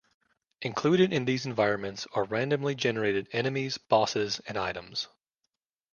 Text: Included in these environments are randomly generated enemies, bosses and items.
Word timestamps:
Included 0.63 1.13
in 1.13 1.25
these 1.25 1.45
environments 1.45 2.07
are 2.15 2.23
randomly 2.23 2.73
generated 2.73 3.27
enemies, 3.33 3.77
bosses 3.77 4.39
and 4.47 4.57
items. 4.57 5.07